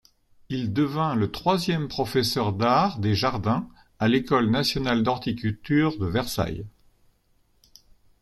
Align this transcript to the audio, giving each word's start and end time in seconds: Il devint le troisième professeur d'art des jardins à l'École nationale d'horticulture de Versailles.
Il 0.49 0.73
devint 0.73 1.13
le 1.13 1.31
troisième 1.31 1.87
professeur 1.87 2.53
d'art 2.53 2.97
des 2.97 3.13
jardins 3.13 3.69
à 3.99 4.07
l'École 4.07 4.49
nationale 4.49 5.03
d'horticulture 5.03 5.95
de 5.99 6.07
Versailles. 6.07 6.65